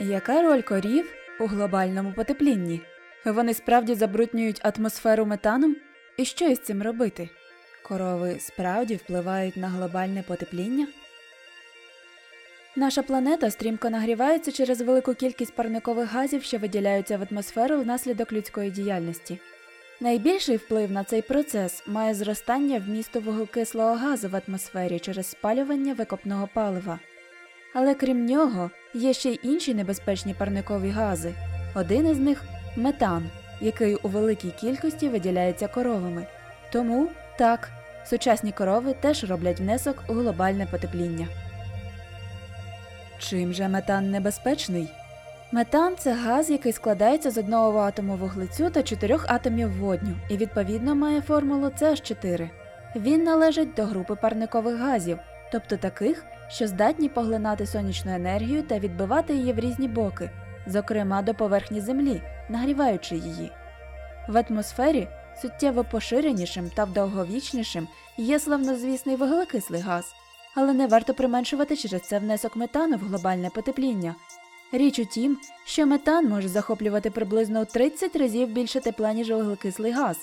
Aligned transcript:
Яка 0.00 0.42
роль 0.42 0.62
корів 0.62 1.14
у 1.40 1.46
глобальному 1.46 2.12
потеплінні? 2.12 2.80
Вони 3.24 3.54
справді 3.54 3.94
забруднюють 3.94 4.60
атмосферу 4.64 5.26
метаном? 5.26 5.76
І 6.16 6.24
що 6.24 6.44
із 6.44 6.58
цим 6.58 6.82
робити? 6.82 7.28
Корови 7.82 8.36
справді 8.40 8.94
впливають 8.94 9.56
на 9.56 9.68
глобальне 9.68 10.22
потепління? 10.22 10.86
Наша 12.76 13.02
планета 13.02 13.50
стрімко 13.50 13.90
нагрівається 13.90 14.52
через 14.52 14.80
велику 14.80 15.14
кількість 15.14 15.54
парникових 15.54 16.12
газів, 16.12 16.42
що 16.42 16.58
виділяються 16.58 17.18
в 17.18 17.26
атмосферу 17.30 17.80
внаслідок 17.80 18.32
людської 18.32 18.70
діяльності. 18.70 19.38
Найбільший 20.00 20.56
вплив 20.56 20.90
на 20.90 21.04
цей 21.04 21.22
процес 21.22 21.82
має 21.86 22.14
зростання 22.14 22.78
вмісту 22.78 23.20
вуглекислого 23.20 23.94
газу 23.94 24.28
в 24.28 24.40
атмосфері 24.46 24.98
через 24.98 25.26
спалювання 25.26 25.94
викопного 25.94 26.48
палива. 26.54 26.98
Але 27.78 27.94
крім 27.94 28.26
нього, 28.26 28.70
є 28.94 29.12
ще 29.12 29.30
й 29.30 29.40
інші 29.42 29.74
небезпечні 29.74 30.34
парникові 30.34 30.90
гази. 30.90 31.32
Один 31.74 32.06
із 32.06 32.18
них 32.18 32.44
метан, 32.76 33.30
який 33.60 33.94
у 33.94 34.08
великій 34.08 34.50
кількості 34.50 35.08
виділяється 35.08 35.68
коровами. 35.68 36.26
Тому 36.72 37.08
так, 37.38 37.68
сучасні 38.06 38.52
корови 38.52 38.94
теж 39.00 39.24
роблять 39.24 39.60
внесок 39.60 40.04
у 40.08 40.12
глобальне 40.12 40.66
потепління. 40.66 41.26
Чим 43.18 43.52
же 43.52 43.68
метан 43.68 44.10
небезпечний? 44.10 44.88
Метан 45.52 45.96
це 45.98 46.12
газ, 46.12 46.50
який 46.50 46.72
складається 46.72 47.30
з 47.30 47.38
одного 47.38 47.78
атому 47.78 48.16
вуглецю 48.16 48.70
та 48.70 48.82
чотирьох 48.82 49.26
атомів 49.28 49.78
водню, 49.78 50.14
і 50.28 50.36
відповідно 50.36 50.94
має 50.94 51.20
формулу 51.20 51.66
CH4. 51.66 52.50
Він 52.96 53.24
належить 53.24 53.74
до 53.74 53.84
групи 53.84 54.14
парникових 54.14 54.76
газів, 54.76 55.18
тобто 55.52 55.76
таких, 55.76 56.24
що 56.48 56.66
здатні 56.66 57.08
поглинати 57.08 57.66
сонячну 57.66 58.14
енергію 58.14 58.62
та 58.62 58.78
відбивати 58.78 59.34
її 59.34 59.52
в 59.52 59.58
різні 59.58 59.88
боки, 59.88 60.30
зокрема 60.66 61.22
до 61.22 61.34
поверхні 61.34 61.80
Землі, 61.80 62.22
нагріваючи 62.48 63.16
її. 63.16 63.50
В 64.28 64.44
атмосфері 64.48 65.08
суттєво 65.42 65.84
поширенішим 65.84 66.70
та 66.74 66.86
довговічнішим 66.86 67.88
є 68.16 68.40
славнозвісний 68.40 69.16
вуглекислий 69.16 69.80
газ, 69.80 70.14
але 70.54 70.72
не 70.72 70.86
варто 70.86 71.14
применшувати 71.14 71.76
через 71.76 72.02
це 72.02 72.18
внесок 72.18 72.56
метану 72.56 72.96
в 72.96 73.00
глобальне 73.00 73.50
потепління. 73.50 74.14
Річ 74.72 74.98
у 74.98 75.04
тім, 75.04 75.38
що 75.64 75.86
метан 75.86 76.28
може 76.28 76.48
захоплювати 76.48 77.10
приблизно 77.10 77.60
у 77.60 77.64
30 77.64 78.16
разів 78.16 78.48
більше 78.48 78.80
тепла, 78.80 79.12
ніж 79.12 79.30
вуглекислий 79.30 79.92
газ. 79.92 80.16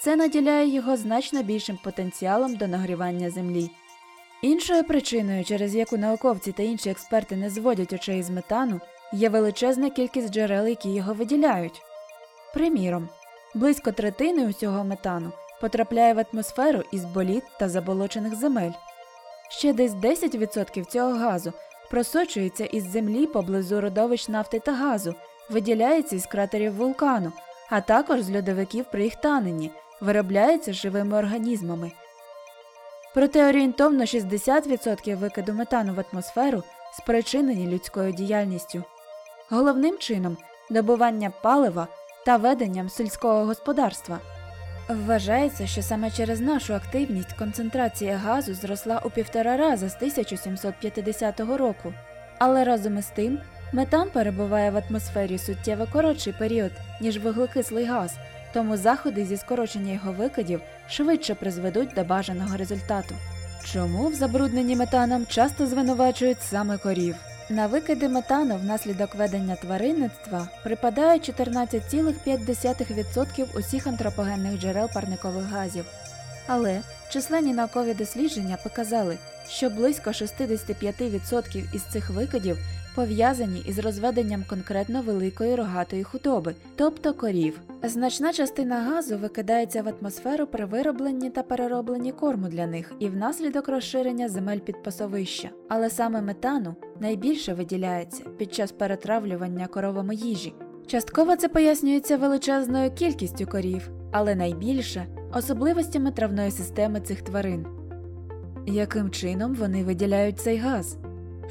Це 0.00 0.16
наділяє 0.16 0.68
його 0.68 0.96
значно 0.96 1.42
більшим 1.42 1.78
потенціалом 1.84 2.56
до 2.56 2.66
нагрівання 2.66 3.30
Землі. 3.30 3.70
Іншою 4.42 4.84
причиною, 4.84 5.44
через 5.44 5.74
яку 5.74 5.96
науковці 5.96 6.52
та 6.52 6.62
інші 6.62 6.90
експерти 6.90 7.36
не 7.36 7.50
зводять 7.50 7.92
очей 7.92 8.22
з 8.22 8.30
метану, 8.30 8.80
є 9.12 9.28
величезна 9.28 9.90
кількість 9.90 10.30
джерел, 10.30 10.66
які 10.66 10.94
його 10.94 11.14
виділяють. 11.14 11.82
Приміром, 12.54 13.08
близько 13.54 13.92
третини 13.92 14.46
усього 14.46 14.84
метану 14.84 15.32
потрапляє 15.60 16.14
в 16.14 16.24
атмосферу 16.32 16.82
із 16.92 17.04
боліт 17.04 17.42
та 17.58 17.68
заболочених 17.68 18.34
земель. 18.34 18.70
Ще 19.50 19.72
десь 19.72 19.92
10% 19.92 20.84
цього 20.84 21.14
газу 21.14 21.52
просочується 21.90 22.64
із 22.64 22.90
землі 22.90 23.26
поблизу 23.26 23.80
родовищ 23.80 24.28
нафти 24.28 24.58
та 24.58 24.72
газу, 24.72 25.14
виділяється 25.50 26.16
із 26.16 26.26
кратерів 26.26 26.74
вулкану, 26.74 27.32
а 27.70 27.80
також 27.80 28.20
з 28.20 28.36
льодовиків 28.36 28.84
при 28.92 29.04
їх 29.04 29.16
таненні, 29.16 29.70
виробляється 30.00 30.72
живими 30.72 31.16
організмами. 31.16 31.92
Проте 33.18 33.48
орієнтовно 33.48 34.04
60% 34.04 35.16
викиду 35.16 35.52
метану 35.52 35.94
в 35.94 36.04
атмосферу 36.12 36.62
спричинені 36.92 37.66
людською 37.66 38.12
діяльністю. 38.12 38.84
Головним 39.50 39.98
чином 39.98 40.36
добування 40.70 41.32
палива 41.42 41.88
та 42.26 42.36
веденням 42.36 42.88
сільського 42.88 43.44
господарства. 43.44 44.18
Вважається, 44.88 45.66
що 45.66 45.82
саме 45.82 46.10
через 46.10 46.40
нашу 46.40 46.74
активність 46.74 47.32
концентрація 47.32 48.16
газу 48.16 48.54
зросла 48.54 49.02
у 49.04 49.10
півтора 49.10 49.56
рази 49.56 49.88
з 49.88 49.96
1750 49.96 51.40
року. 51.40 51.94
Але 52.38 52.64
разом 52.64 52.98
із 52.98 53.06
тим 53.06 53.38
метан 53.72 54.10
перебуває 54.10 54.70
в 54.70 54.82
атмосфері 54.88 55.38
суттєво 55.38 55.86
коротший 55.92 56.32
період, 56.32 56.72
ніж 57.00 57.18
вуглекислий 57.18 57.84
газ, 57.84 58.14
тому 58.52 58.76
заходи 58.76 59.24
зі 59.24 59.36
скорочення 59.36 59.92
його 59.92 60.12
викидів 60.12 60.60
швидше 60.88 61.34
призведуть 61.34 61.92
до 61.96 62.04
бажаного 62.04 62.56
результату. 62.56 63.14
Чому 63.64 64.08
в 64.08 64.14
забрудненні 64.14 64.76
метаном 64.76 65.26
часто 65.26 65.66
звинувачують 65.66 66.42
саме 66.42 66.78
корів? 66.78 67.14
На 67.50 67.66
викиди 67.66 68.08
метану 68.08 68.56
внаслідок 68.56 69.14
ведення 69.14 69.56
тваринництва 69.56 70.48
припадає 70.62 71.18
14,5% 71.18 73.58
усіх 73.58 73.86
антропогенних 73.86 74.60
джерел 74.60 74.88
парникових 74.94 75.44
газів. 75.44 75.84
Але 76.46 76.80
численні 77.10 77.54
наукові 77.54 77.94
дослідження 77.94 78.58
показали, 78.62 79.18
що 79.48 79.70
близько 79.70 80.10
65% 80.10 81.74
із 81.74 81.82
цих 81.82 82.10
викидів 82.10 82.58
пов'язані 82.98 83.62
із 83.68 83.78
розведенням 83.78 84.44
конкретно 84.48 85.02
великої 85.02 85.54
рогатої 85.54 86.04
худоби, 86.04 86.54
тобто 86.76 87.14
корів. 87.14 87.60
Значна 87.82 88.32
частина 88.32 88.80
газу 88.80 89.18
викидається 89.18 89.82
в 89.82 89.88
атмосферу 89.88 90.46
при 90.46 90.64
виробленні 90.64 91.30
та 91.30 91.42
переробленні 91.42 92.12
корму 92.12 92.48
для 92.48 92.66
них 92.66 92.92
і 92.98 93.08
внаслідок 93.08 93.68
розширення 93.68 94.28
земель 94.28 94.58
під 94.58 94.82
пасовища. 94.82 95.50
Але 95.68 95.90
саме 95.90 96.22
метану 96.22 96.74
найбільше 97.00 97.54
виділяється 97.54 98.24
під 98.38 98.54
час 98.54 98.72
перетравлювання 98.72 99.66
коровами 99.66 100.14
їжі. 100.14 100.54
Частково 100.86 101.36
це 101.36 101.48
пояснюється 101.48 102.16
величезною 102.16 102.90
кількістю 102.90 103.46
корів, 103.46 103.90
але 104.12 104.34
найбільше 104.34 105.06
особливостями 105.34 106.10
травної 106.10 106.50
системи 106.50 107.00
цих 107.00 107.22
тварин. 107.22 107.66
Яким 108.66 109.10
чином 109.10 109.54
вони 109.54 109.84
виділяють 109.84 110.38
цей 110.38 110.56
газ? 110.56 110.98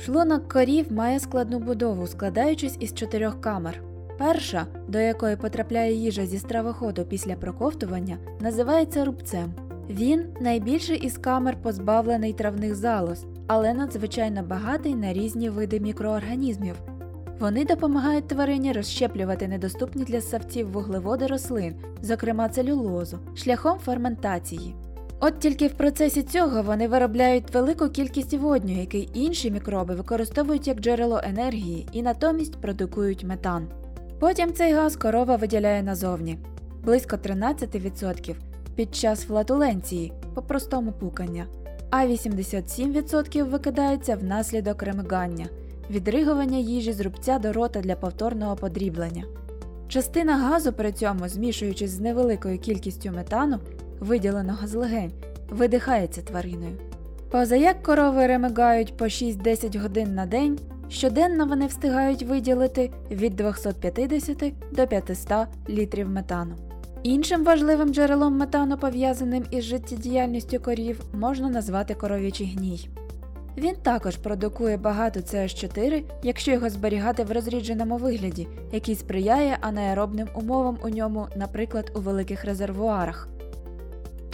Шлунок 0.05 0.47
корів 0.47 0.91
має 0.91 1.19
складну 1.19 1.59
будову, 1.59 2.07
складаючись 2.07 2.77
із 2.79 2.93
чотирьох 2.93 3.41
камер. 3.41 3.81
Перша, 4.17 4.67
до 4.87 4.99
якої 4.99 5.35
потрапляє 5.35 5.93
їжа 5.93 6.25
зі 6.25 6.39
стравоходу 6.39 7.05
після 7.05 7.35
проковтування, 7.35 8.17
називається 8.39 9.05
рубцем. 9.05 9.53
Він 9.89 10.25
найбільший 10.41 10.97
із 10.97 11.17
камер 11.17 11.61
позбавлений 11.61 12.33
травних 12.33 12.75
залоз, 12.75 13.25
але 13.47 13.73
надзвичайно 13.73 14.43
багатий 14.43 14.95
на 14.95 15.13
різні 15.13 15.49
види 15.49 15.79
мікроорганізмів. 15.79 16.75
Вони 17.39 17.65
допомагають 17.65 18.27
тварині 18.27 18.73
розщеплювати 18.73 19.47
недоступні 19.47 20.03
для 20.03 20.21
ссавців 20.21 20.71
вуглеводи 20.71 21.27
рослин, 21.27 21.75
зокрема 22.01 22.49
целюлозу, 22.49 23.19
шляхом 23.35 23.79
ферментації. 23.79 24.75
От 25.19 25.39
тільки 25.39 25.67
в 25.67 25.73
процесі 25.73 26.23
цього 26.23 26.61
вони 26.63 26.87
виробляють 26.87 27.53
велику 27.53 27.89
кількість 27.89 28.33
водню, 28.33 28.79
який 28.79 29.09
інші 29.13 29.51
мікроби 29.51 29.95
використовують 29.95 30.67
як 30.67 30.79
джерело 30.79 31.21
енергії 31.23 31.87
і 31.91 32.01
натомість 32.01 32.61
продукують 32.61 33.23
метан. 33.23 33.67
Потім 34.19 34.53
цей 34.53 34.73
газ 34.73 34.95
корова 34.95 35.35
виділяє 35.35 35.83
назовні 35.83 36.37
близько 36.83 37.15
13% 37.15 38.35
під 38.75 38.95
час 38.95 39.23
флатуленції, 39.23 40.13
по-простому 40.33 40.91
пукання, 40.91 41.45
а 41.89 42.05
87% 42.05 43.43
викидається 43.43 44.15
внаслідок 44.15 44.83
ремигання, 44.83 45.45
відригування 45.89 46.57
їжі 46.57 46.93
з 46.93 47.01
рубця 47.01 47.39
до 47.39 47.53
рота 47.53 47.81
для 47.81 47.95
повторного 47.95 48.55
подріблення. 48.55 49.23
Частина 49.87 50.37
газу 50.37 50.73
при 50.73 50.91
цьому, 50.91 51.27
змішуючись 51.27 51.91
з 51.91 51.99
невеликою 51.99 52.59
кількістю 52.59 53.11
метану, 53.11 53.59
виділеного 53.99 54.67
з 54.67 54.73
легень, 54.73 55.11
видихається 55.49 56.21
твариною. 56.21 56.77
Позаяк 57.31 57.83
корови 57.83 58.27
ремигають 58.27 58.97
по 58.97 59.05
6-10 59.05 59.81
годин 59.81 60.15
на 60.15 60.25
день, 60.25 60.59
щоденно 60.89 61.45
вони 61.45 61.67
встигають 61.67 62.23
виділити 62.23 62.91
від 63.11 63.35
250 63.35 64.53
до 64.71 64.87
500 64.87 65.47
літрів 65.69 66.09
метану. 66.09 66.55
Іншим 67.03 67.43
важливим 67.43 67.93
джерелом 67.93 68.37
метану, 68.37 68.77
пов'язаним 68.77 69.45
із 69.51 69.63
життєдіяльністю 69.63 70.59
корів, 70.59 71.01
можна 71.13 71.49
назвати 71.49 71.93
коров'ячий 71.93 72.47
гній. 72.47 72.89
Він 73.57 73.75
також 73.75 74.17
продукує 74.17 74.77
багато 74.77 75.19
CH4, 75.19 76.03
якщо 76.23 76.51
його 76.51 76.69
зберігати 76.69 77.23
в 77.23 77.31
розрідженому 77.31 77.97
вигляді, 77.97 78.47
який 78.71 78.95
сприяє 78.95 79.57
анаеробним 79.61 80.27
умовам 80.35 80.77
у 80.83 80.89
ньому, 80.89 81.27
наприклад, 81.35 81.91
у 81.95 81.99
великих 81.99 82.45
резервуарах. 82.45 83.29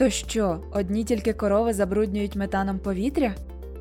То 0.03 0.09
що, 0.09 0.59
одні 0.71 1.03
тільки 1.03 1.33
корови 1.33 1.73
забруднюють 1.73 2.35
метаном 2.35 2.79
повітря? 2.79 3.35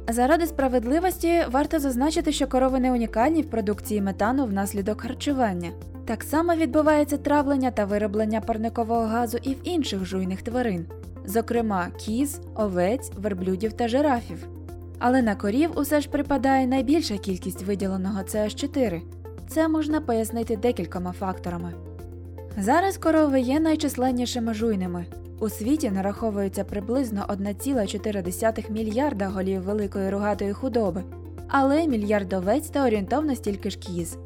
Заради 0.08 0.46
справедливості 0.46 1.42
варто 1.50 1.78
зазначити, 1.78 2.32
що 2.32 2.46
корови 2.46 2.80
не 2.80 2.92
унікальні 2.92 3.42
в 3.42 3.50
продукції 3.50 4.02
метану 4.02 4.46
внаслідок 4.46 5.00
харчування. 5.00 5.70
Так 6.04 6.22
само 6.22 6.54
відбувається 6.54 7.16
травлення 7.16 7.70
та 7.70 7.84
вироблення 7.84 8.40
парникового 8.40 9.06
газу 9.06 9.38
і 9.42 9.54
в 9.54 9.56
інших 9.64 10.04
жуйних 10.04 10.42
тварин, 10.42 10.86
зокрема 11.24 11.88
кіз, 11.98 12.40
овець, 12.54 13.10
верблюдів 13.16 13.72
та 13.72 13.88
жирафів. 13.88 14.46
Але 14.98 15.22
на 15.22 15.34
корів 15.34 15.70
усе 15.74 16.00
ж 16.00 16.08
припадає 16.08 16.66
найбільша 16.66 17.18
кількість 17.18 17.62
виділеного 17.62 18.20
CH4. 18.20 19.00
Це 19.48 19.68
можна 19.68 20.00
пояснити 20.00 20.56
декількома 20.56 21.12
факторами. 21.12 21.72
Зараз 22.58 22.96
корови 22.96 23.40
є 23.40 23.60
найчисленнішими 23.60 24.54
жуйними. 24.54 25.06
У 25.42 25.48
світі 25.48 25.90
нараховується 25.90 26.64
приблизно 26.64 27.26
1,4 27.28 28.72
мільярда 28.72 29.28
голів 29.28 29.62
великої 29.62 30.10
рогатої 30.10 30.52
худоби, 30.52 31.02
але 31.48 31.86
мільярд 31.86 32.32
овець 32.32 32.68
та 32.68 32.86
орієнтовно 32.86 33.34
стільки 33.34 33.70
ж 33.70 33.78
кіз. 33.78 34.18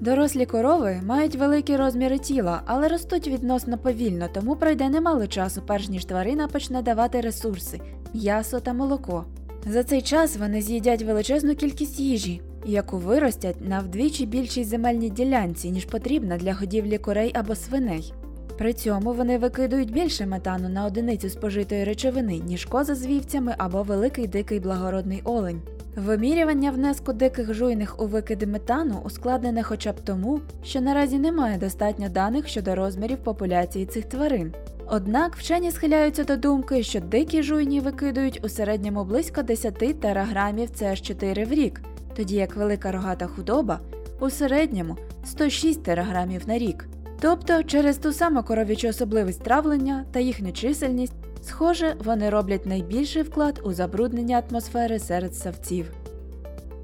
Дорослі 0.00 0.46
корови 0.46 1.00
мають 1.06 1.36
великі 1.36 1.76
розміри 1.76 2.18
тіла, 2.18 2.62
але 2.66 2.88
ростуть 2.88 3.28
відносно 3.28 3.78
повільно, 3.78 4.28
тому 4.34 4.56
пройде 4.56 4.88
немало 4.88 5.26
часу, 5.26 5.62
перш 5.66 5.88
ніж 5.88 6.04
тварина 6.04 6.48
почне 6.48 6.82
давати 6.82 7.20
ресурси 7.20 7.80
м'ясо 8.14 8.60
та 8.60 8.72
молоко. 8.72 9.24
За 9.66 9.84
цей 9.84 10.02
час 10.02 10.36
вони 10.36 10.62
з'їдять 10.62 11.02
величезну 11.02 11.54
кількість 11.54 12.00
їжі, 12.00 12.40
яку 12.66 12.98
виростять 12.98 13.68
на 13.68 13.80
вдвічі 13.80 14.26
більшій 14.26 14.64
земельній 14.64 15.10
ділянці, 15.10 15.70
ніж 15.70 15.84
потрібна 15.84 16.36
для 16.36 16.54
годівлі 16.54 16.98
курей 16.98 17.32
або 17.34 17.54
свиней. 17.54 18.12
При 18.58 18.72
цьому 18.72 19.12
вони 19.12 19.38
викидують 19.38 19.92
більше 19.92 20.26
метану 20.26 20.68
на 20.68 20.84
одиницю 20.84 21.28
спожитої 21.28 21.84
речовини, 21.84 22.38
ніж 22.38 22.64
коза 22.64 22.94
з 22.94 23.06
вівцями 23.06 23.54
або 23.58 23.82
великий 23.82 24.26
дикий 24.26 24.60
благородний 24.60 25.20
олень. 25.24 25.60
Вимірювання 25.96 26.70
внеску 26.70 27.12
диких 27.12 27.54
жуйних 27.54 28.00
у 28.00 28.06
викиди 28.06 28.46
метану 28.46 29.02
ускладнене 29.04 29.62
хоча 29.62 29.92
б 29.92 30.00
тому, 30.00 30.40
що 30.64 30.80
наразі 30.80 31.18
немає 31.18 31.58
достатньо 31.58 32.08
даних 32.08 32.48
щодо 32.48 32.74
розмірів 32.74 33.18
популяції 33.18 33.86
цих 33.86 34.04
тварин. 34.04 34.52
Однак 34.86 35.36
вчені 35.36 35.70
схиляються 35.70 36.24
до 36.24 36.36
думки, 36.36 36.82
що 36.82 37.00
дикі 37.00 37.42
жуйні 37.42 37.80
викидують 37.80 38.44
у 38.44 38.48
середньому 38.48 39.04
близько 39.04 39.42
10 39.42 40.00
тераграмів 40.00 40.68
CH4 40.68 41.48
в 41.48 41.52
рік, 41.52 41.80
тоді 42.16 42.36
як 42.36 42.56
велика 42.56 42.92
рогата 42.92 43.26
худоба 43.26 43.80
у 44.20 44.30
середньому 44.30 44.96
106 45.24 45.82
тераграмів 45.82 46.48
на 46.48 46.58
рік. 46.58 46.88
Тобто 47.22 47.62
через 47.62 47.96
ту 47.96 48.12
саму 48.12 48.42
коров'ячу 48.42 48.88
особливість 48.88 49.42
травлення 49.42 50.04
та 50.12 50.20
їхню 50.20 50.52
чисельність, 50.52 51.12
схоже, 51.42 51.96
вони 52.04 52.30
роблять 52.30 52.66
найбільший 52.66 53.22
вклад 53.22 53.60
у 53.64 53.72
забруднення 53.72 54.42
атмосфери 54.50 54.98
серед 54.98 55.34
савців. 55.34 55.92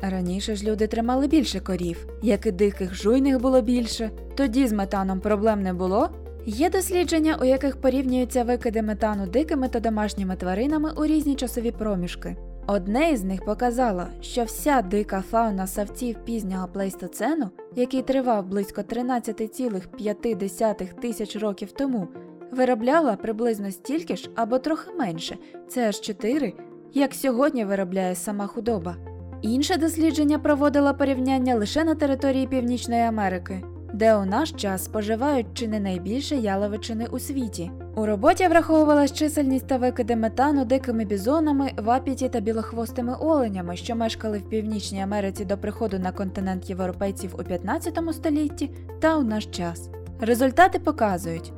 Раніше 0.00 0.56
ж 0.56 0.64
люди 0.64 0.86
тримали 0.86 1.26
більше 1.26 1.60
корів, 1.60 2.06
як 2.22 2.46
і 2.46 2.50
диких 2.50 2.94
жуйних 2.94 3.40
було 3.40 3.60
більше, 3.60 4.10
тоді 4.34 4.66
з 4.66 4.72
метаном 4.72 5.20
проблем 5.20 5.62
не 5.62 5.72
було. 5.72 6.10
Є 6.46 6.70
дослідження, 6.70 7.38
у 7.40 7.44
яких 7.44 7.76
порівнюються 7.76 8.44
викиди 8.44 8.82
метану 8.82 9.26
дикими 9.26 9.68
та 9.68 9.80
домашніми 9.80 10.36
тваринами 10.36 10.92
у 10.96 11.06
різні 11.06 11.34
часові 11.34 11.70
проміжки. 11.70 12.36
Одне 12.70 13.12
із 13.12 13.24
них 13.24 13.44
показало, 13.44 14.06
що 14.20 14.44
вся 14.44 14.82
дика 14.82 15.22
фауна 15.30 15.66
савців 15.66 16.16
пізнього 16.24 16.68
плейстоцену, 16.68 17.50
який 17.76 18.02
тривав 18.02 18.46
близько 18.46 18.80
13,5 18.80 21.00
тисяч 21.00 21.36
років 21.36 21.72
тому, 21.72 22.08
виробляла 22.52 23.16
приблизно 23.16 23.70
стільки 23.70 24.16
ж 24.16 24.30
або 24.34 24.58
трохи 24.58 24.92
менше 24.92 25.36
CH4, 25.68 26.52
як 26.94 27.14
сьогодні 27.14 27.64
виробляє 27.64 28.14
сама 28.14 28.46
худоба. 28.46 28.96
Інше 29.42 29.76
дослідження 29.76 30.38
проводило 30.38 30.94
порівняння 30.94 31.54
лише 31.54 31.84
на 31.84 31.94
території 31.94 32.46
Північної 32.46 33.02
Америки, 33.02 33.62
де 33.94 34.16
у 34.16 34.24
наш 34.24 34.52
час 34.52 34.84
споживають 34.84 35.46
чи 35.54 35.68
не 35.68 35.80
найбільше 35.80 36.36
яловичини 36.36 37.06
у 37.10 37.18
світі. 37.18 37.70
У 37.98 38.06
роботі 38.06 38.48
враховувалась 38.48 39.12
чисельність 39.12 39.66
та 39.66 39.76
викиди 39.76 40.16
метану 40.16 40.64
дикими 40.64 41.04
бізонами, 41.04 41.70
вапіті 41.76 42.28
та 42.28 42.40
білохвостими 42.40 43.16
оленями, 43.20 43.76
що 43.76 43.96
мешкали 43.96 44.38
в 44.38 44.48
Північній 44.48 45.02
Америці 45.02 45.44
до 45.44 45.58
приходу 45.58 45.98
на 45.98 46.12
континент 46.12 46.70
європейців 46.70 47.34
у 47.38 47.44
15 47.44 48.00
столітті 48.12 48.70
та 49.00 49.16
у 49.16 49.22
наш 49.22 49.46
час. 49.46 49.90
Результати 50.20 50.78
показують, 50.78 51.52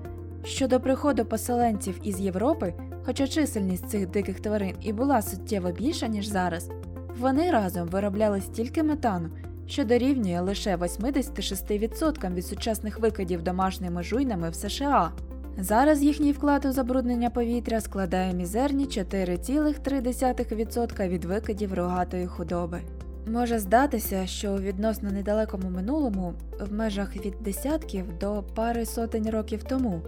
що 0.45 0.69
до 0.69 0.81
приходу 0.81 1.25
поселенців 1.25 2.01
із 2.03 2.21
Європи, 2.21 2.75
хоча 3.07 3.27
чисельність 3.27 3.91
цих 3.91 4.11
диких 4.11 4.41
тварин 4.41 4.77
і 4.81 4.93
була 4.93 5.23
суттєво 5.23 5.73
більша, 5.73 6.07
ніж 6.07 6.27
зараз, 6.27 6.71
вони 7.19 7.51
разом 7.51 7.89
виробляли 7.89 8.41
стільки 8.41 8.83
метану, 8.83 9.29
що 9.67 9.85
дорівнює 9.85 10.41
лише 10.41 10.77
86% 10.77 12.35
від 12.35 12.47
сучасних 12.47 12.99
викидів 12.99 13.43
домашніми 13.43 14.03
жуйнами 14.03 14.51
в 14.51 14.55
США. 14.55 15.11
Зараз 15.58 16.02
їхній 16.02 16.32
вклад 16.32 16.64
у 16.64 16.73
забруднення 16.73 17.31
повітря 17.31 17.81
складає 17.81 18.35
мізерні 18.35 18.85
4,3% 18.85 21.08
від 21.08 21.25
викидів 21.25 21.75
рогатої 21.75 22.26
худоби. 22.26 22.81
Може 23.26 23.58
здатися, 23.58 24.26
що 24.26 24.52
у 24.52 24.58
відносно 24.58 25.11
недалекому 25.11 25.70
минулому, 25.70 26.35
в 26.61 26.73
межах 26.73 27.17
від 27.17 27.35
десятків 27.41 28.05
до 28.20 28.44
пари 28.55 28.87
сотень 28.87 29.31
років 29.31 29.64
тому, 29.64 30.02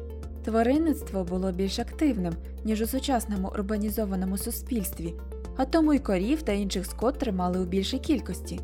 тваринництво 0.45 1.25
було 1.25 1.53
більш 1.53 1.79
активним, 1.79 2.33
ніж 2.65 2.81
у 2.81 2.87
сучасному 2.87 3.51
урбанізованому 3.55 4.39
суспільстві, 4.39 5.15
а 5.57 5.65
тому 5.65 5.95
й 5.95 5.99
корів 5.99 6.43
та 6.43 6.53
інших 6.53 6.87
скот 6.87 7.19
тримали 7.19 7.61
у 7.61 7.65
більшій 7.65 7.99
кількості. 7.99 8.61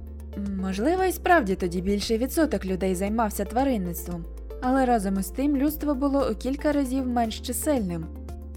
Можливо, 0.61 1.05
і 1.05 1.13
справді 1.13 1.55
тоді 1.55 1.81
більший 1.81 2.19
відсоток 2.19 2.65
людей 2.65 2.95
займався 2.95 3.45
тваринництвом, 3.45 4.25
але 4.61 4.87
разом 4.87 5.19
із 5.19 5.29
тим 5.29 5.57
людство 5.57 5.95
було 5.95 6.29
у 6.31 6.35
кілька 6.35 6.73
разів 6.73 7.07
менш 7.07 7.41
чисельним, 7.41 8.07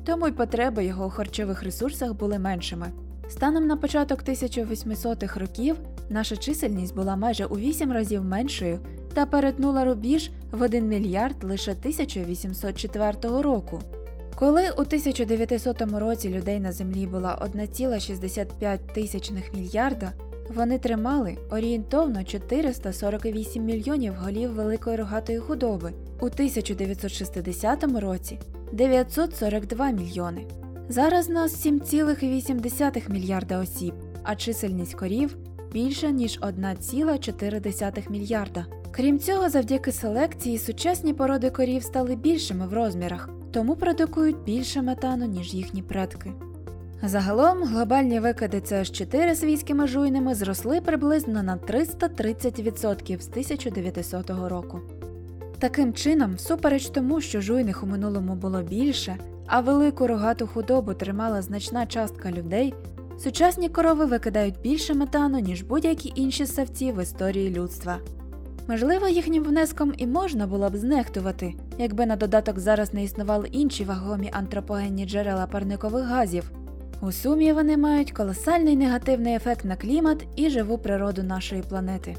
тому 0.04 0.28
й 0.28 0.32
потреби 0.32 0.86
його 0.86 1.06
у 1.06 1.10
харчових 1.10 1.64
ресурсах 1.64 2.14
були 2.14 2.40
меншими. 2.40 2.88
Станом 3.30 3.68
на 3.68 3.78
початок 3.78 4.24
1800-х 4.24 5.40
років 5.40 5.76
наша 6.10 6.38
чисельність 6.38 6.96
була 6.96 7.16
майже 7.16 7.46
у 7.46 7.58
8 7.58 7.92
разів 7.92 8.24
меншою 8.24 8.80
та 9.14 9.26
перетнула 9.26 9.86
рубіж 9.86 10.32
в 10.52 10.62
1 10.62 10.88
мільярд 10.88 11.44
лише 11.44 11.72
1804 11.72 13.42
року. 13.42 13.80
Коли 14.36 14.70
у 14.70 14.82
1900 14.82 15.82
році 15.82 16.30
людей 16.30 16.60
на 16.60 16.72
землі 16.72 17.08
була 17.08 17.50
1,65 17.56 18.80
тисячних 18.94 19.54
мільярда, 19.54 20.12
вони 20.56 20.80
тримали 20.80 21.38
орієнтовно 21.52 22.24
448 22.24 23.66
мільйонів 23.66 24.14
голів 24.14 24.54
великої 24.54 24.96
рогатої 24.98 25.40
худоби, 25.40 25.94
у 26.22 26.26
1960 26.26 27.84
році 27.84 28.40
942 28.72 29.92
мільйони. 29.92 30.46
Зараз 30.90 31.30
нас 31.30 31.66
7,8 31.66 33.12
мільярда 33.12 33.60
осіб, 33.60 33.94
а 34.24 34.36
чисельність 34.36 34.96
корів 34.96 35.38
більша 35.72 36.10
ніж 36.10 36.40
1,4 36.40 38.12
мільярда. 38.12 38.66
Крім 38.92 39.20
цього, 39.20 39.50
завдяки 39.50 39.92
селекції 39.92 40.58
сучасні 40.58 41.14
породи 41.14 41.50
корів 41.50 41.84
стали 41.84 42.16
більшими 42.16 42.68
в 42.68 42.74
розмірах, 42.74 43.30
тому 43.52 43.76
продукують 43.76 44.44
більше 44.44 44.82
метану, 44.82 45.26
ніж 45.26 45.54
їхні 45.54 45.82
предки. 45.82 46.32
Загалом 47.04 47.64
глобальні 47.64 48.20
викиди 48.20 48.58
CH4 48.58 49.36
свійськими 49.36 49.88
жуйними 49.88 50.36
зросли 50.36 50.82
приблизно 50.82 51.44
на 51.44 51.58
330% 51.58 53.22
з 53.22 53.28
1900 53.28 54.30
року. 54.30 54.80
Таким 55.60 55.94
чином, 55.94 56.36
всупереч 56.36 56.90
тому, 56.90 57.22
що 57.22 57.42
жуйних 57.42 57.84
у 57.84 57.88
минулому 57.88 58.36
було 58.36 58.62
більше, 58.62 59.18
а 59.48 59.62
велику 59.62 60.08
рогату 60.08 60.48
худобу 60.48 60.94
тримала 60.94 61.42
значна 61.42 61.86
частка 61.86 62.32
людей, 62.32 62.74
сучасні 63.20 63.70
корови 63.70 64.06
викидають 64.06 64.62
більше 64.62 64.94
метану, 64.94 65.40
ніж 65.40 65.62
будь-які 65.62 66.14
інші 66.16 66.46
савці 66.46 66.92
в 66.92 67.04
історії 67.04 67.50
людства. 67.50 67.98
Можливо, 68.68 69.08
їхнім 69.08 69.44
внеском 69.44 69.94
і 69.98 70.08
можна 70.08 70.48
було 70.48 70.70
б 70.70 70.78
знехтувати, 70.78 71.54
якби 71.78 72.06
на 72.06 72.16
додаток 72.16 72.60
зараз 72.60 72.94
не 72.94 73.04
існували 73.04 73.48
інші 73.52 73.84
вагомі 73.84 74.30
антропогенні 74.34 75.06
джерела 75.06 75.48
парникових 75.48 76.06
газів. 76.06 76.52
У 77.02 77.12
сумі 77.12 77.54
вони 77.54 77.78
мають 77.78 78.12
колосальний 78.12 78.76
негативний 78.76 79.36
ефект 79.36 79.66
на 79.66 79.76
клімат 79.76 80.26
і 80.36 80.50
живу 80.50 80.78
природу 80.78 81.24
нашої 81.24 81.62
планети. 81.62 82.16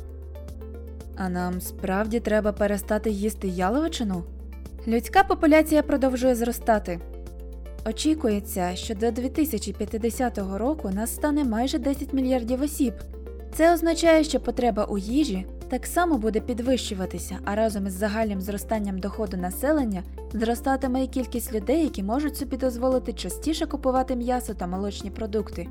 А 1.16 1.28
нам 1.28 1.60
справді 1.60 2.20
треба 2.20 2.52
перестати 2.52 3.10
їсти 3.10 3.48
яловичину? 3.48 4.22
Людська 4.88 5.24
популяція 5.24 5.82
продовжує 5.82 6.34
зростати. 6.34 7.00
Очікується, 7.86 8.76
що 8.76 8.94
до 8.94 9.10
2050 9.10 10.38
року 10.38 10.90
нас 10.90 11.14
стане 11.14 11.44
майже 11.44 11.78
10 11.78 12.12
мільярдів 12.12 12.62
осіб. 12.62 12.94
Це 13.54 13.74
означає, 13.74 14.24
що 14.24 14.40
потреба 14.40 14.84
у 14.84 14.98
їжі 14.98 15.46
так 15.72 15.86
само 15.86 16.18
буде 16.18 16.40
підвищуватися, 16.40 17.38
а 17.44 17.54
разом 17.54 17.86
із 17.86 17.92
загальним 17.92 18.40
зростанням 18.40 18.98
доходу 18.98 19.36
населення 19.36 20.02
зростатиме 20.32 21.04
і 21.04 21.06
кількість 21.06 21.52
людей, 21.52 21.82
які 21.82 22.02
можуть 22.02 22.36
собі 22.36 22.56
дозволити 22.56 23.12
частіше 23.12 23.66
купувати 23.66 24.16
м'ясо 24.16 24.54
та 24.54 24.66
молочні 24.66 25.10
продукти. 25.10 25.68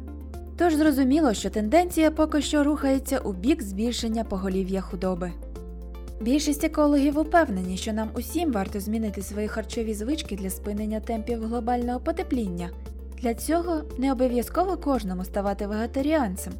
Тож 0.57 0.75
зрозуміло, 0.75 1.33
що 1.33 1.49
тенденція 1.49 2.11
поки 2.11 2.41
що 2.41 2.63
рухається 2.63 3.19
у 3.19 3.33
бік 3.33 3.63
збільшення 3.63 4.23
поголів'я 4.23 4.81
худоби. 4.81 5.31
Більшість 6.21 6.63
екологів 6.63 7.19
упевнені, 7.19 7.77
що 7.77 7.93
нам 7.93 8.09
усім 8.13 8.51
варто 8.51 8.79
змінити 8.79 9.21
свої 9.21 9.47
харчові 9.47 9.93
звички 9.93 10.35
для 10.35 10.49
спинення 10.49 10.99
темпів 10.99 11.45
глобального 11.45 11.99
потепління. 11.99 12.69
Для 13.21 13.33
цього 13.33 13.81
не 13.97 14.11
обов'язково 14.11 14.77
кожному 14.77 15.25
ставати 15.25 15.67
вегетаріанцем. 15.67 16.53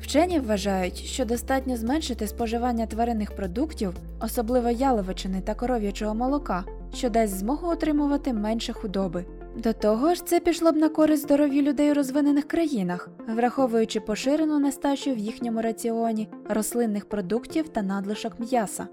Вчені 0.00 0.40
вважають, 0.40 0.96
що 0.96 1.24
достатньо 1.24 1.76
зменшити 1.76 2.26
споживання 2.26 2.86
тваринних 2.86 3.36
продуктів, 3.36 3.94
особливо 4.20 4.70
яловичини 4.70 5.40
та 5.40 5.54
коров'ячого 5.54 6.14
молока, 6.14 6.64
що 6.94 7.10
дасть 7.10 7.38
змогу 7.38 7.68
отримувати 7.68 8.32
менше 8.32 8.72
худоби. 8.72 9.24
До 9.56 9.72
того 9.72 10.14
ж, 10.14 10.26
це 10.26 10.40
пішло 10.40 10.72
б 10.72 10.76
на 10.76 10.88
користь 10.88 11.22
здоров'ю 11.22 11.62
людей 11.62 11.90
у 11.90 11.94
розвинених 11.94 12.44
країнах, 12.44 13.08
враховуючи 13.28 14.00
поширену 14.00 14.58
нестачу 14.58 15.12
в 15.12 15.18
їхньому 15.18 15.62
раціоні 15.62 16.28
рослинних 16.48 17.08
продуктів 17.08 17.68
та 17.68 17.82
надлишок 17.82 18.40
м'яса. 18.40 18.86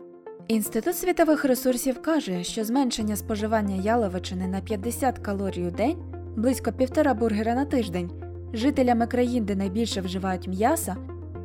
Інститут 0.48 0.96
світових 0.96 1.46
ресурсів 1.46 2.02
каже, 2.02 2.44
що 2.44 2.64
зменшення 2.64 3.16
споживання 3.16 3.76
яловичини 3.76 4.48
на 4.48 4.62
50 4.62 5.20
калорій 5.20 5.68
у 5.68 5.72
день, 5.72 5.98
близько 6.36 6.72
півтора 6.72 7.14
бургера 7.14 7.56
на 7.56 7.66
тиждень, 7.66 8.12
жителями 8.54 9.08
країн, 9.08 9.46
де 9.46 9.56
найбільше 9.56 10.02
вживають 10.02 10.48
м'яса, 10.48 10.96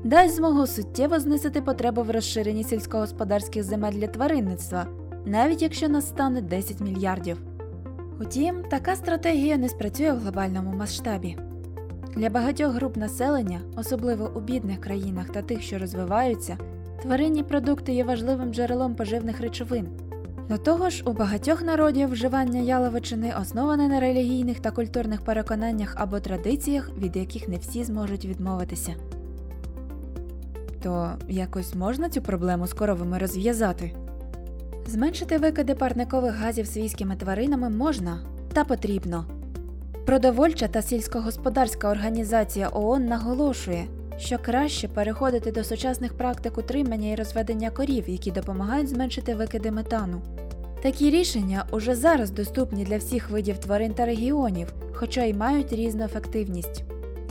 дасть 0.05 0.37
змогу 0.37 0.67
суттєво 0.67 1.21
знизити 1.21 1.61
потребу 1.61 2.03
в 2.03 2.11
розширенні 2.11 2.65
сільськогосподарських 2.65 3.63
земель 3.63 3.93
для 3.93 4.07
тваринництва, 4.07 4.87
навіть 5.27 5.63
якщо 5.63 5.89
нас 5.89 6.09
стане 6.09 6.41
10 6.41 6.81
мільярдів. 6.81 7.43
Утім, 8.21 8.63
така 8.71 8.97
стратегія 8.97 9.57
не 9.57 9.69
спрацює 9.69 10.13
в 10.13 10.19
глобальному 10.19 10.77
масштабі. 10.77 11.37
Для 12.17 12.31
багатьох 12.31 12.73
груп 12.73 12.97
населення, 12.97 13.61
особливо 13.77 14.31
у 14.35 14.41
бідних 14.41 14.81
країнах 14.81 15.29
та 15.29 15.43
тих, 15.43 15.63
що 15.63 15.79
розвиваються, 15.79 16.59
тваринні 17.03 17.43
продукти 17.43 17.93
є 17.93 18.05
важливим 18.05 18.55
джерелом 18.55 18.95
поживних 18.95 19.41
речовин. 19.41 19.89
До 20.49 20.59
того 20.59 20.91
ж, 20.91 21.03
у 21.07 21.13
багатьох 21.13 21.63
народів 21.63 22.11
вживання 22.11 22.61
яловичини 22.61 23.35
основане 23.43 23.89
на 23.89 24.01
релігійних 24.01 24.61
та 24.61 24.71
культурних 24.71 25.23
переконаннях 25.23 25.95
або 25.97 26.21
традиціях, 26.21 26.91
від 26.99 27.17
яких 27.17 27.49
не 27.49 27.57
всі 27.57 27.85
зможуть 27.85 28.25
відмовитися. 28.25 28.95
То 30.83 31.11
якось 31.29 31.75
можна 31.75 32.09
цю 32.09 32.23
проблему 32.23 32.67
з 32.67 32.73
коровами 32.73 33.19
розв'язати? 33.19 33.93
Зменшити 34.87 35.39
викиди 35.39 35.75
парникових 35.75 36.35
газів 36.35 36.67
свійськими 36.67 37.17
тваринами 37.17 37.71
можна 37.71 38.19
та 38.53 38.65
потрібно. 38.65 39.25
Продовольча 40.07 40.69
та 40.69 40.83
сільськогосподарська 40.83 41.91
організація 41.91 42.71
ООН 42.73 43.07
наголошує, 43.07 43.85
що 44.19 44.39
краще 44.39 44.89
переходити 44.89 45.53
до 45.53 45.65
сучасних 45.65 46.17
практик 46.17 46.59
утримання 46.59 47.11
і 47.11 47.15
розведення 47.15 47.71
корів, 47.71 48.05
які 48.09 48.31
допомагають 48.31 48.89
зменшити 48.89 49.35
викиди 49.35 49.71
метану. 49.71 50.23
Такі 50.83 51.11
рішення 51.11 51.65
уже 51.71 51.95
зараз 51.95 52.31
доступні 52.31 52.85
для 52.85 52.97
всіх 52.97 53.31
видів 53.31 53.59
тварин 53.59 53.95
та 53.95 54.07
регіонів, 54.07 54.73
хоча 54.93 55.25
й 55.25 55.35
мають 55.35 55.73
різну 55.73 56.05
ефективність. 56.05 56.83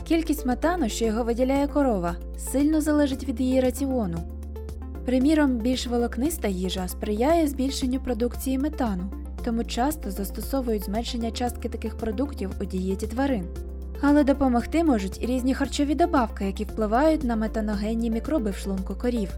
Кількість 0.08 0.46
метану, 0.46 0.88
що 0.88 1.04
його 1.04 1.24
виділяє 1.24 1.66
корова, 1.66 2.16
сильно 2.38 2.80
залежить 2.80 3.28
від 3.28 3.40
її 3.40 3.60
раціону. 3.60 4.18
Приміром, 5.06 5.58
більш 5.58 5.86
волокниста 5.86 6.48
їжа 6.48 6.88
сприяє 6.88 7.48
збільшенню 7.48 8.00
продукції 8.00 8.58
метану, 8.58 9.12
тому 9.44 9.64
часто 9.64 10.10
застосовують 10.10 10.84
зменшення 10.84 11.30
частки 11.30 11.68
таких 11.68 11.96
продуктів 11.96 12.50
у 12.60 12.64
дієті 12.64 13.06
тварин. 13.06 13.44
Але 14.00 14.24
допомогти 14.24 14.84
можуть 14.84 15.18
різні 15.22 15.54
харчові 15.54 15.94
добавки, 15.94 16.44
які 16.44 16.64
впливають 16.64 17.24
на 17.24 17.36
метаногенні 17.36 18.10
мікроби 18.10 18.50
в 18.50 18.56
шлунку 18.56 18.94
корів. 18.94 19.30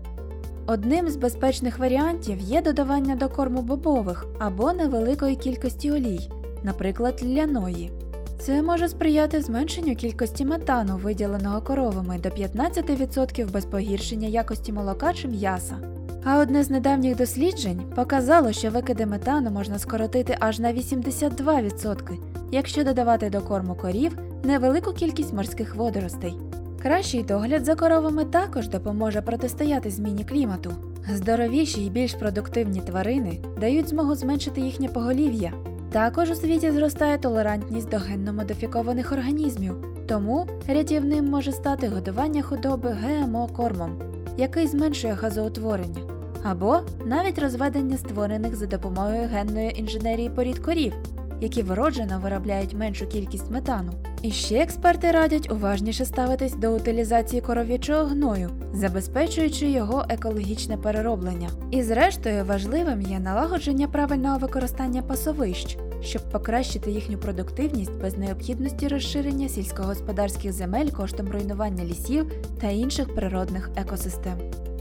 Одним 0.67 1.09
з 1.09 1.17
безпечних 1.17 1.79
варіантів 1.79 2.41
є 2.41 2.63
додавання 2.63 3.17
до 3.17 3.29
корму 3.29 3.63
бобових 3.63 4.27
або 4.39 4.73
невеликої 4.73 5.37
кількості 5.37 5.93
олій, 5.93 6.31
наприклад, 6.63 7.23
ляної. 7.25 7.91
Це 8.39 8.63
може 8.63 8.89
сприяти 8.89 9.43
зменшенню 9.43 9.97
кількості 9.97 10.45
метану, 10.45 10.97
виділеного 10.97 11.61
коровами 11.61 12.19
до 12.19 12.29
15% 12.29 13.51
без 13.51 13.65
погіршення 13.65 14.29
якості 14.29 14.73
молока 14.73 15.13
чи 15.13 15.29
м'яса. 15.29 15.77
А 16.25 16.39
одне 16.39 16.65
з 16.65 16.71
недавніх 16.71 17.17
досліджень 17.17 17.83
показало, 17.97 18.53
що 18.53 18.71
викиди 18.71 19.07
метану 19.07 19.51
можна 19.51 19.79
скоротити 19.79 20.37
аж 20.41 20.59
на 20.59 20.73
82%, 20.73 22.19
якщо 22.53 22.85
додавати 22.85 23.31
до 23.31 23.41
корму 23.41 23.75
корів 23.75 24.19
невелику 24.45 24.93
кількість 24.93 25.33
морських 25.33 25.75
водоростей. 25.75 26.35
Кращий 26.83 27.23
догляд 27.23 27.65
за 27.65 27.75
коровами 27.75 28.25
також 28.25 28.69
допоможе 28.69 29.23
протистояти 29.23 29.91
зміні 29.91 30.25
клімату. 30.25 30.73
Здоровіші 31.15 31.87
і 31.87 31.91
більш 31.91 32.15
продуктивні 32.15 32.81
тварини 32.81 33.39
дають 33.61 33.89
змогу 33.89 34.15
зменшити 34.15 34.61
їхнє 34.61 34.89
поголів'я. 34.89 35.53
Також 35.93 36.31
у 36.31 36.35
світі 36.35 36.71
зростає 36.71 37.19
толерантність 37.19 37.89
до 37.89 37.97
генно-модифікованих 37.97 39.13
організмів, 39.13 39.75
тому 40.09 40.47
рятівним 40.69 41.25
може 41.25 41.53
стати 41.53 41.89
годування 41.89 42.43
худоби 42.43 42.91
ГМО 42.91 43.49
кормом, 43.57 44.03
який 44.37 44.67
зменшує 44.67 45.13
газоутворення, 45.13 46.03
або 46.43 46.81
навіть 47.05 47.39
розведення 47.39 47.97
створених 47.97 48.57
за 48.57 48.67
допомогою 48.67 49.29
генної 49.29 49.81
інженерії 49.81 50.31
порід 50.31 50.59
корів, 50.59 50.95
які 51.41 51.63
вроджено 51.63 52.21
виробляють 52.23 52.75
меншу 52.75 53.07
кількість 53.07 53.51
метану. 53.51 53.93
І 54.23 54.31
ще 54.31 54.55
експерти 54.55 55.11
радять 55.11 55.53
уважніше 55.53 56.05
ставитись 56.05 56.55
до 56.55 56.77
утилізації 56.77 57.43
коров'ячого 57.43 58.05
гною, 58.05 58.51
забезпечуючи 58.73 59.71
його 59.71 60.05
екологічне 60.09 60.77
перероблення. 60.77 61.49
І 61.71 61.83
зрештою 61.83 62.45
важливим 62.45 63.03
є 63.03 63.19
налагодження 63.19 63.89
правильного 63.89 64.39
використання 64.39 65.03
пасовищ, 65.03 65.79
щоб 66.03 66.23
покращити 66.31 66.91
їхню 66.91 67.19
продуктивність 67.19 68.01
без 68.03 68.19
необхідності 68.19 68.89
розширення 68.89 69.49
сільськогосподарських 69.49 70.53
земель 70.53 70.89
коштом 70.89 71.29
руйнування 71.29 71.85
лісів 71.85 72.33
та 72.61 72.69
інших 72.69 73.15
природних 73.15 73.71
екосистем. 73.77 74.39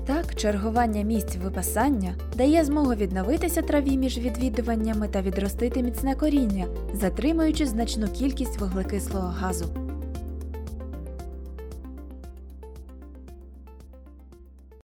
Так, 0.10 0.36
чергування 0.36 1.02
місць 1.02 1.36
випасання 1.36 2.16
дає 2.38 2.66
змогу 2.66 2.94
відновитися 2.94 3.62
траві 3.62 3.98
між 3.98 4.18
відвідуваннями 4.18 5.08
та 5.08 5.22
відростити 5.22 5.84
міцне 5.84 6.16
коріння, 6.16 6.66
затримуючи 6.94 7.66
значну 7.66 8.08
кількість 8.08 8.60
вуглекислого 8.60 9.28
газу. 9.28 9.79